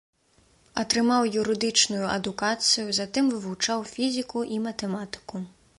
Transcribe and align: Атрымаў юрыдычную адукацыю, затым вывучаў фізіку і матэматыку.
Атрымаў 0.83 1.27
юрыдычную 1.41 2.01
адукацыю, 2.17 2.87
затым 3.01 3.31
вывучаў 3.35 3.79
фізіку 3.93 4.39
і 4.57 4.61
матэматыку. 4.67 5.37